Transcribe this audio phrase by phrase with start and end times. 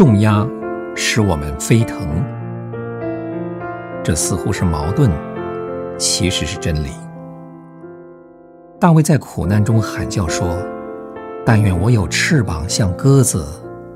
[0.00, 0.48] 重压
[0.96, 2.08] 使我们飞腾。
[4.02, 5.10] 这似乎是矛盾，
[5.98, 6.88] 其实是真理。
[8.78, 10.56] 大卫在苦难中喊叫说
[11.44, 13.44] ：“但愿我有翅膀，像鸽子，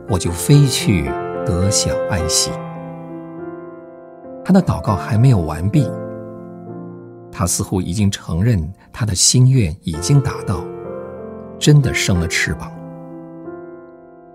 [0.06, 1.10] 我就飞去，
[1.46, 2.50] 得享安息。”
[4.44, 5.90] 他的祷告还没有完毕，
[7.32, 10.62] 他似乎已经承认他的心愿已经达到，
[11.58, 12.70] 真的生了翅膀，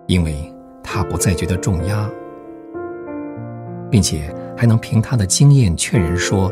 [0.07, 0.51] 因为
[0.91, 2.09] 他不再觉得重压，
[3.91, 6.51] 并且还能凭他的经验劝人说：“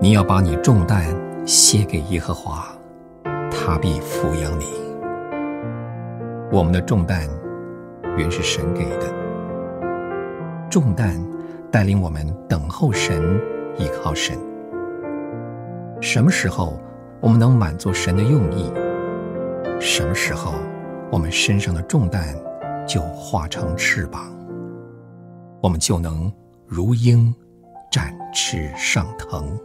[0.00, 1.04] 你要把你重担
[1.44, 2.64] 卸给耶和华。”
[3.50, 4.66] 他必抚养你。
[6.52, 7.28] 我们的重担
[8.16, 9.12] 原是神给的，
[10.70, 11.20] 重担
[11.72, 13.20] 带领我们等候神，
[13.76, 14.38] 依靠神。
[16.00, 16.78] 什么时候
[17.20, 18.72] 我们能满足神的用意？
[19.80, 20.54] 什么时候
[21.10, 22.22] 我们身上的重担
[22.86, 24.32] 就化成翅膀，
[25.62, 26.32] 我们就能
[26.66, 27.34] 如鹰
[27.90, 29.58] 展翅上腾。